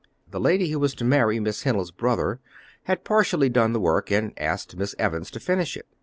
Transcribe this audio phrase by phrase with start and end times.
[0.31, 2.39] The lady who was to marry Miss Hennell's brother
[2.85, 5.85] had partially done the work, and asked Miss Evans to finish it.